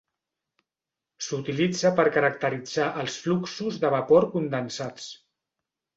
S'utilitza 1.25 1.91
per 1.99 2.07
caracteritzar 2.17 2.89
els 3.03 3.21
fluxos 3.27 3.81
de 3.85 3.93
vapor 3.97 4.29
condensats. 4.37 5.07